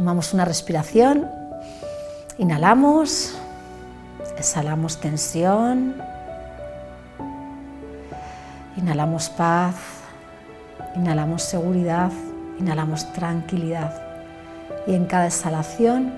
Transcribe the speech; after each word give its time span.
Tomamos 0.00 0.32
una 0.32 0.46
respiración, 0.46 1.30
inhalamos, 2.38 3.34
exhalamos 4.38 4.98
tensión, 4.98 5.94
inhalamos 8.78 9.28
paz, 9.28 9.74
inhalamos 10.96 11.42
seguridad, 11.42 12.10
inhalamos 12.58 13.12
tranquilidad. 13.12 13.92
Y 14.86 14.94
en 14.94 15.04
cada 15.04 15.26
exhalación 15.26 16.14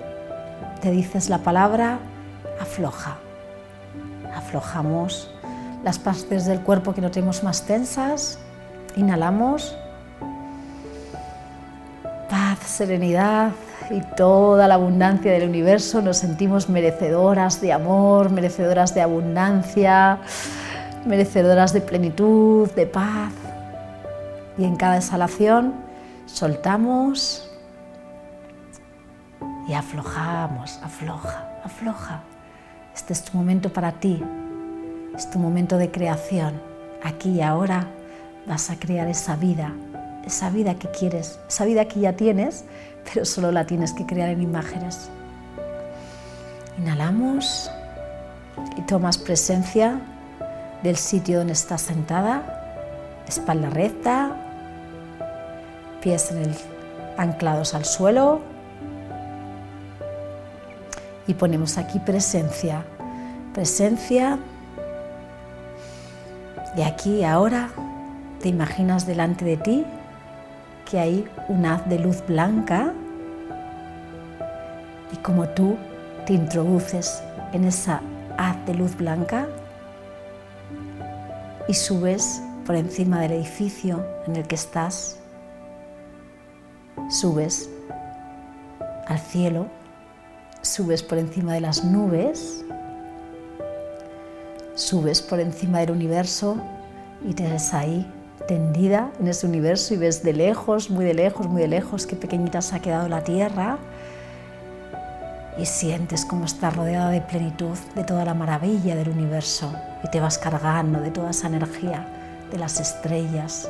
te 0.81 0.93
dices 0.93 1.29
la 1.29 1.39
palabra 1.39 1.99
afloja. 2.61 3.17
Aflojamos 4.33 5.29
las 5.83 5.99
partes 5.99 6.47
del 6.47 6.61
cuerpo 6.61 6.95
que 6.95 7.01
no 7.01 7.11
tenemos 7.11 7.43
más 7.43 7.62
tensas, 7.62 8.39
inhalamos. 8.95 9.77
Paz, 12.31 12.61
serenidad 12.61 13.51
y 13.91 14.01
toda 14.17 14.69
la 14.69 14.75
abundancia 14.75 15.33
del 15.33 15.49
universo. 15.49 16.01
Nos 16.01 16.19
sentimos 16.19 16.69
merecedoras 16.69 17.61
de 17.61 17.73
amor, 17.73 18.31
merecedoras 18.31 18.95
de 18.95 19.03
abundancia, 19.03 20.19
merecedoras 21.07 21.73
de 21.73 21.81
plenitud, 21.81 22.71
de 22.73 22.87
paz. 22.87 23.33
Y 24.59 24.65
en 24.65 24.77
cada 24.77 24.97
exhalación 24.97 25.75
soltamos 26.27 27.49
y 29.69 29.75
aflojamos, 29.75 30.78
afloja, 30.83 31.49
afloja. 31.65 32.23
Este 32.95 33.12
es 33.12 33.25
tu 33.25 33.37
momento 33.37 33.73
para 33.73 33.93
ti, 33.93 34.23
es 35.17 35.31
tu 35.31 35.39
momento 35.39 35.78
de 35.78 35.91
creación. 35.91 36.61
Aquí 37.03 37.31
y 37.31 37.43
ahora 37.43 37.87
vas 38.47 38.71
a 38.71 38.77
crear 38.77 39.09
esa 39.09 39.37
vida, 39.37 39.73
esa 40.25 40.51
vida 40.51 40.75
que 40.75 40.89
quieres, 40.89 41.39
esa 41.48 41.65
vida 41.65 41.87
que 41.87 42.01
ya 42.01 42.15
tienes, 42.15 42.65
pero 43.12 43.25
solo 43.25 43.53
la 43.53 43.67
tienes 43.67 43.92
que 43.92 44.06
crear 44.06 44.28
en 44.28 44.42
imágenes. 44.42 45.09
Inhalamos 46.78 47.70
y 48.77 48.83
tomas 48.83 49.19
presencia 49.19 50.00
del 50.83 50.97
sitio 50.97 51.39
donde 51.39 51.53
estás 51.53 51.83
sentada, 51.83 53.23
espalda 53.28 53.70
recta, 53.70 54.37
pies 56.00 56.33
anclados 57.17 57.75
al 57.75 57.84
suelo, 57.84 58.41
y 61.27 61.34
ponemos 61.34 61.78
aquí 61.78 61.98
presencia, 61.98 62.84
presencia. 63.55 64.39
Y 66.77 66.83
aquí 66.83 67.23
ahora 67.25 67.70
te 68.41 68.48
imaginas 68.48 69.06
delante 69.06 69.45
de 69.45 69.56
ti 69.56 69.87
que 70.93 71.01
hay 71.01 71.27
un 71.48 71.65
haz 71.65 71.89
de 71.89 71.98
luz 71.98 72.23
blanca. 72.27 72.93
Y 75.11 75.17
como 75.17 75.49
tú 75.49 75.79
te 76.27 76.34
introduces 76.34 77.23
en 77.55 77.65
esa 77.65 78.03
haz 78.37 78.67
de 78.67 78.75
luz 78.75 78.95
blanca 78.95 79.47
y 81.67 81.73
subes 81.73 82.43
por 82.67 82.77
encima 82.77 83.23
del 83.23 83.33
edificio 83.33 84.05
en 84.27 84.37
el 84.37 84.47
que 84.47 84.55
estás, 84.55 85.17
subes 87.09 87.71
al 89.06 89.19
cielo 89.19 89.67
subes 90.61 91.03
por 91.03 91.19
encima 91.19 91.55
de 91.55 91.61
las 91.62 91.84
nubes, 91.84 92.65
subes 94.75 95.22
por 95.22 95.41
encima 95.41 95.81
del 95.81 95.91
universo 95.91 96.56
y 97.25 97.33
te 97.33 97.49
ves 97.49 97.75
ahí 97.75 98.06
tendida 98.47 99.10
en 99.20 99.28
ese 99.28 99.47
universo 99.47 99.94
y 99.94 99.97
ves 99.97 100.22
de 100.22 100.32
lejos, 100.32 100.91
muy 100.91 101.04
de 101.04 101.14
lejos, 101.14 101.47
muy 101.47 101.62
de 101.62 101.69
lejos, 101.69 102.06
qué 102.06 102.16
pequeñita 102.16 102.62
se 102.62 102.76
ha 102.76 102.80
quedado 102.80 103.08
la 103.08 103.22
Tierra 103.22 103.78
y 105.58 105.66
sientes 105.66 106.25
como 106.25 106.44
estás 106.44 106.75
rodeada 106.75 107.10
de 107.10 107.20
plenitud, 107.20 107.76
de 107.94 108.04
toda 108.04 108.25
la 108.25 108.34
maravilla 108.34 108.97
del 108.97 109.10
universo 109.10 109.72
y 110.03 110.08
te 110.10 110.20
vas 110.20 110.38
cargando 110.38 111.00
de 111.00 111.10
toda 111.10 111.30
esa 111.30 111.47
energía, 111.47 112.06
de 112.50 112.58
las 112.58 112.80
estrellas, 112.80 113.69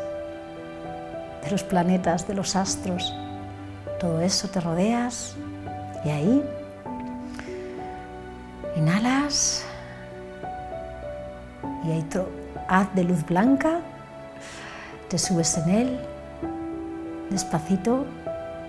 de 1.45 1.51
los 1.51 1.63
planetas, 1.63 2.27
de 2.29 2.35
los 2.35 2.57
astros. 2.57 3.15
Todo 4.01 4.21
eso 4.21 4.49
te 4.49 4.61
rodeas 4.61 5.37
y 6.05 6.11
ahí 6.11 6.43
Inhalas 8.77 9.65
y 11.85 11.91
hay 11.91 12.05
haz 12.69 12.95
de 12.95 13.05
luz 13.05 13.25
blanca, 13.27 13.81
te 15.13 15.19
subes 15.19 15.59
en 15.59 15.69
él 15.69 16.01
despacito 17.29 18.07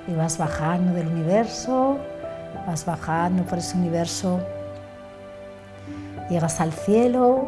y 0.09 0.13
vas 0.13 0.37
bajando 0.37 0.93
del 0.93 1.07
universo, 1.07 1.97
vas 2.67 2.83
bajando 2.83 3.45
por 3.45 3.59
ese 3.59 3.77
universo, 3.77 4.41
llegas 6.29 6.59
al 6.59 6.73
cielo 6.73 7.47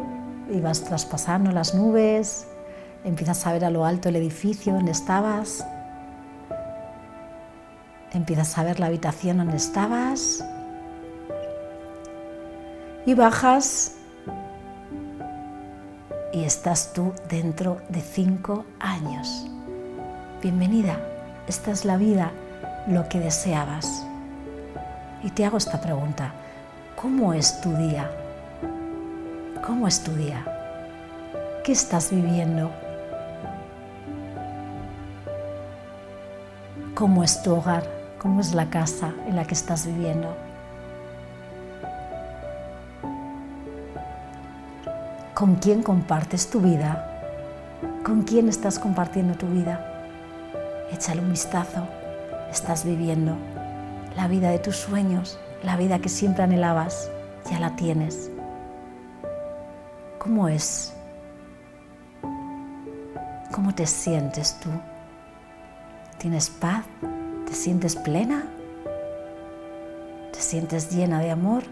y 0.50 0.60
vas 0.62 0.80
traspasando 0.80 1.52
las 1.52 1.74
nubes, 1.74 2.46
empiezas 3.04 3.46
a 3.46 3.52
ver 3.52 3.66
a 3.66 3.70
lo 3.70 3.84
alto 3.84 4.08
el 4.08 4.16
edificio 4.16 4.72
donde 4.72 4.92
estabas, 4.92 5.66
empiezas 8.14 8.56
a 8.56 8.64
ver 8.64 8.80
la 8.80 8.86
habitación 8.86 9.36
donde 9.36 9.58
estabas 9.58 10.42
y 13.04 13.12
bajas 13.12 13.92
y 16.36 16.44
estás 16.44 16.92
tú 16.92 17.14
dentro 17.30 17.80
de 17.88 18.02
cinco 18.02 18.66
años. 18.78 19.46
Bienvenida, 20.42 20.98
esta 21.48 21.70
es 21.70 21.86
la 21.86 21.96
vida, 21.96 22.30
lo 22.88 23.08
que 23.08 23.18
deseabas. 23.18 24.04
Y 25.22 25.30
te 25.30 25.46
hago 25.46 25.56
esta 25.56 25.80
pregunta, 25.80 26.34
¿cómo 26.94 27.32
es 27.32 27.58
tu 27.62 27.74
día? 27.74 28.10
¿Cómo 29.66 29.88
es 29.88 30.04
tu 30.04 30.12
día? 30.12 30.44
¿Qué 31.64 31.72
estás 31.72 32.10
viviendo? 32.10 32.70
¿Cómo 36.94 37.24
es 37.24 37.42
tu 37.42 37.54
hogar? 37.54 37.88
¿Cómo 38.18 38.42
es 38.42 38.52
la 38.52 38.68
casa 38.68 39.14
en 39.26 39.36
la 39.36 39.46
que 39.46 39.54
estás 39.54 39.86
viviendo? 39.86 40.36
¿Con 45.36 45.56
quién 45.56 45.82
compartes 45.82 46.48
tu 46.48 46.62
vida? 46.62 47.12
¿Con 48.02 48.22
quién 48.22 48.48
estás 48.48 48.78
compartiendo 48.78 49.34
tu 49.34 49.46
vida? 49.46 50.08
Échale 50.90 51.20
un 51.20 51.30
vistazo. 51.30 51.86
Estás 52.50 52.86
viviendo 52.86 53.36
la 54.16 54.28
vida 54.28 54.48
de 54.48 54.58
tus 54.58 54.76
sueños, 54.76 55.38
la 55.62 55.76
vida 55.76 55.98
que 55.98 56.08
siempre 56.08 56.42
anhelabas. 56.42 57.10
Ya 57.50 57.60
la 57.60 57.76
tienes. 57.76 58.30
¿Cómo 60.18 60.48
es? 60.48 60.94
¿Cómo 63.52 63.74
te 63.74 63.86
sientes 63.86 64.58
tú? 64.58 64.70
¿Tienes 66.16 66.48
paz? 66.48 66.86
¿Te 67.46 67.52
sientes 67.52 67.94
plena? 67.94 68.46
¿Te 70.32 70.40
sientes 70.40 70.90
llena 70.90 71.20
de 71.20 71.30
amor? 71.30 71.62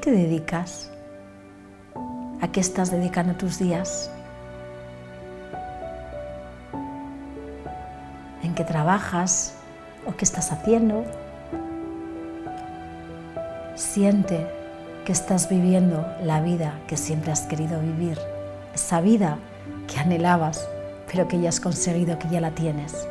Te 0.00 0.10
dedicas? 0.10 0.90
¿A 2.40 2.48
qué 2.50 2.60
estás 2.60 2.90
dedicando 2.90 3.34
tus 3.34 3.58
días? 3.58 4.10
¿En 8.42 8.54
qué 8.54 8.64
trabajas 8.64 9.54
o 10.06 10.16
qué 10.16 10.24
estás 10.24 10.52
haciendo? 10.52 11.04
Siente 13.74 14.46
que 15.04 15.12
estás 15.12 15.50
viviendo 15.50 16.06
la 16.22 16.40
vida 16.40 16.78
que 16.86 16.96
siempre 16.96 17.32
has 17.32 17.42
querido 17.42 17.78
vivir, 17.80 18.18
esa 18.74 19.00
vida 19.00 19.38
que 19.86 20.00
anhelabas, 20.00 20.66
pero 21.12 21.28
que 21.28 21.40
ya 21.40 21.50
has 21.50 21.60
conseguido, 21.60 22.18
que 22.18 22.28
ya 22.28 22.40
la 22.40 22.52
tienes. 22.52 23.06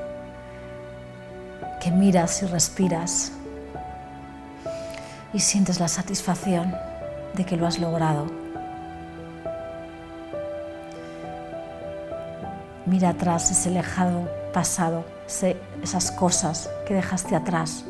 Que 1.81 1.91
miras 1.91 2.41
y 2.41 2.47
respiras 2.47 3.31
y 5.33 5.39
sientes 5.39 5.79
la 5.79 5.87
satisfacción 5.87 6.75
de 7.33 7.45
que 7.45 7.57
lo 7.57 7.67
has 7.67 7.79
logrado. 7.79 8.27
Mira 12.85 13.09
atrás 13.09 13.51
ese 13.51 13.69
lejado 13.69 14.27
pasado, 14.53 15.05
esas 15.83 16.11
cosas 16.11 16.69
que 16.87 16.95
dejaste 16.95 17.35
atrás, 17.35 17.85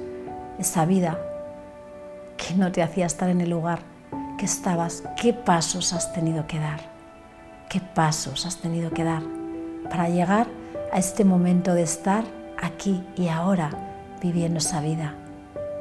esa 0.58 0.86
vida 0.86 1.18
que 2.36 2.54
no 2.56 2.72
te 2.72 2.84
hacía 2.84 3.06
estar 3.06 3.30
en 3.30 3.42
el 3.42 3.50
lugar 3.50 3.80
que 4.38 4.46
estabas. 4.46 5.04
¿Qué 5.16 5.34
pasos 5.34 5.94
has 5.94 6.12
tenido 6.14 6.48
que 6.48 6.60
dar? 6.60 6.82
¿Qué 7.70 7.80
pasos 7.80 8.46
has 8.46 8.58
tenido 8.58 8.92
que 8.92 9.04
dar 9.04 9.24
para 9.90 10.10
llegar 10.10 10.48
a 10.92 10.98
este 10.98 11.24
momento 11.24 11.74
de 11.74 11.84
estar 11.84 12.24
aquí 12.62 13.04
y 13.16 13.28
ahora 13.30 13.70
viviendo 14.22 14.60
esa 14.60 14.82
vida 14.82 15.14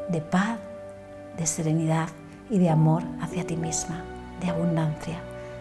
de 0.08 0.20
paz, 0.20 0.58
de 1.38 1.46
serenidad 1.46 2.08
y 2.50 2.58
de 2.58 2.70
amor 2.70 3.02
hacia 3.22 3.46
ti 3.46 3.56
misma, 3.56 4.02
de 4.40 4.50
abundancia. 4.50 5.18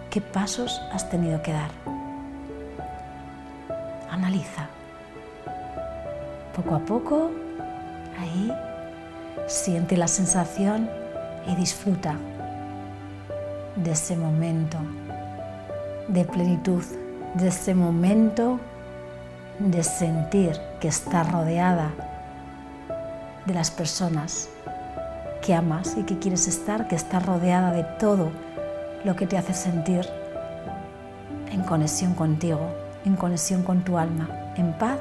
¿Qué 0.09 0.21
pasos 0.21 0.81
has 0.91 1.09
tenido 1.09 1.41
que 1.41 1.53
dar? 1.53 1.69
Analiza. 4.09 4.68
Poco 6.56 6.75
a 6.75 6.79
poco, 6.79 7.29
ahí, 8.19 8.51
siente 9.47 9.95
la 9.95 10.07
sensación 10.07 10.89
y 11.47 11.56
disfruta 11.56 12.15
de 13.75 13.91
ese 13.91 14.15
momento 14.15 14.79
de 16.07 16.25
plenitud, 16.25 16.83
de 17.35 17.50
ese 17.50 17.75
momento 17.75 18.59
de 19.59 19.83
sentir 19.83 20.59
que 20.79 20.88
estás 20.88 21.31
rodeada 21.31 21.91
de 23.45 23.53
las 23.53 23.71
personas 23.71 24.50
que 25.47 25.55
amas 25.55 25.95
y 25.95 26.03
que 26.03 26.19
quieres 26.19 26.45
estar, 26.49 26.89
que 26.89 26.97
estás 26.97 27.25
rodeada 27.25 27.71
de 27.71 27.85
todo 27.85 28.31
lo 29.05 29.15
que 29.15 29.25
te 29.25 29.38
hace 29.38 29.53
sentir 29.53 30.05
en 31.49 31.61
conexión 31.61 32.15
contigo, 32.15 32.59
en 33.05 33.15
conexión 33.15 33.63
con 33.63 33.81
tu 33.85 33.97
alma, 33.97 34.27
en 34.57 34.77
paz 34.77 34.99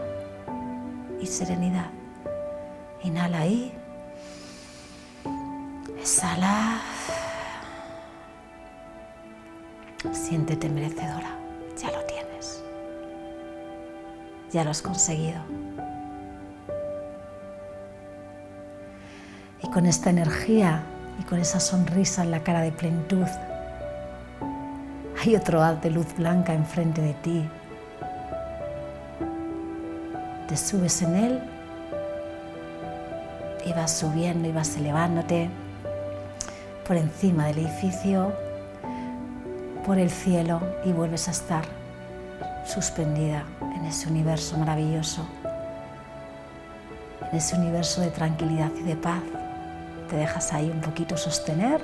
y 1.20 1.26
serenidad. 1.26 1.90
Inhala 3.02 3.40
ahí. 3.40 3.72
Exhala. 5.98 6.80
Siéntete 10.12 10.68
merecedora. 10.68 11.36
Ya 11.76 11.90
lo 11.90 12.04
tienes. 12.04 12.62
Ya 14.52 14.62
lo 14.62 14.70
has 14.70 14.80
conseguido. 14.80 15.40
Y 19.62 19.70
con 19.70 19.86
esta 19.86 20.10
energía 20.10 20.82
y 21.20 21.24
con 21.24 21.38
esa 21.38 21.60
sonrisa 21.60 22.22
en 22.22 22.30
la 22.30 22.40
cara 22.40 22.60
de 22.60 22.72
plenitud, 22.72 23.26
hay 25.22 25.34
otro 25.34 25.62
haz 25.62 25.80
de 25.82 25.90
luz 25.90 26.14
blanca 26.16 26.52
enfrente 26.52 27.00
de 27.00 27.14
ti. 27.14 27.48
Te 30.48 30.56
subes 30.56 31.02
en 31.02 31.16
él 31.16 31.40
y 33.64 33.72
vas 33.72 33.98
subiendo 33.98 34.48
y 34.48 34.52
vas 34.52 34.76
elevándote 34.76 35.48
por 36.86 36.96
encima 36.96 37.46
del 37.46 37.58
edificio, 37.58 38.32
por 39.84 39.98
el 39.98 40.10
cielo 40.10 40.60
y 40.84 40.92
vuelves 40.92 41.26
a 41.28 41.32
estar 41.32 41.64
suspendida 42.64 43.44
en 43.74 43.84
ese 43.84 44.08
universo 44.08 44.56
maravilloso, 44.56 45.26
en 47.30 47.38
ese 47.38 47.56
universo 47.56 48.00
de 48.00 48.10
tranquilidad 48.10 48.70
y 48.78 48.82
de 48.82 48.96
paz. 48.96 49.22
Te 50.08 50.16
dejas 50.16 50.52
ahí 50.52 50.70
un 50.70 50.80
poquito 50.80 51.16
sostener 51.16 51.80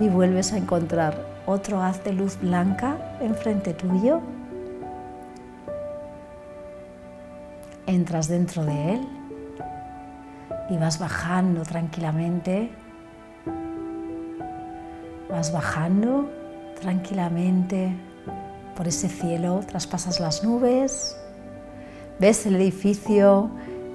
y 0.00 0.08
vuelves 0.08 0.52
a 0.52 0.56
encontrar 0.56 1.14
otro 1.46 1.82
haz 1.82 2.02
de 2.04 2.12
luz 2.12 2.38
blanca 2.40 2.96
enfrente 3.20 3.74
tuyo. 3.74 4.20
Entras 7.86 8.28
dentro 8.28 8.64
de 8.64 8.94
él 8.94 9.08
y 10.70 10.76
vas 10.78 10.98
bajando 10.98 11.62
tranquilamente. 11.62 12.70
Vas 15.28 15.52
bajando 15.52 16.30
tranquilamente 16.80 17.94
por 18.76 18.88
ese 18.88 19.08
cielo, 19.08 19.60
traspasas 19.66 20.20
las 20.20 20.42
nubes, 20.42 21.16
ves 22.18 22.46
el 22.46 22.56
edificio 22.56 23.50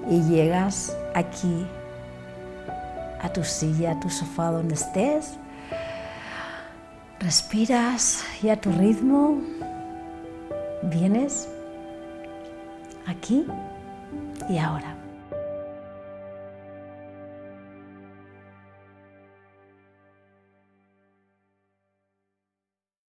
y 0.09 0.21
llegas 0.23 0.95
aquí 1.15 1.65
a 3.21 3.29
tu 3.29 3.43
silla, 3.43 3.91
a 3.91 3.99
tu 3.99 4.09
sofá 4.09 4.51
donde 4.51 4.75
estés 4.75 5.37
Respiras 7.19 8.23
y 8.43 8.49
a 8.49 8.61
tu 8.61 8.71
ritmo 8.71 9.41
vienes 10.83 11.49
aquí 13.07 13.45
y 14.47 14.57
ahora. 14.59 14.96